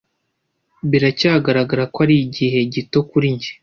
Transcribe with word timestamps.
biracyagaragara 0.89 1.83
ko 1.93 1.97
ari 2.05 2.15
igihe 2.25 2.59
gito 2.73 2.99
kuri 3.09 3.27
njye 3.35 3.51